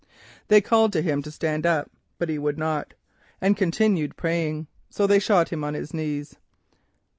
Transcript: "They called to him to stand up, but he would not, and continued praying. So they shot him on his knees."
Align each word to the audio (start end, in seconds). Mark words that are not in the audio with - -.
"They 0.47 0.61
called 0.61 0.91
to 0.93 1.03
him 1.03 1.21
to 1.21 1.29
stand 1.29 1.63
up, 1.67 1.91
but 2.17 2.27
he 2.27 2.39
would 2.39 2.57
not, 2.57 2.95
and 3.39 3.55
continued 3.55 4.17
praying. 4.17 4.65
So 4.89 5.05
they 5.05 5.19
shot 5.19 5.49
him 5.49 5.63
on 5.63 5.75
his 5.75 5.93
knees." 5.93 6.37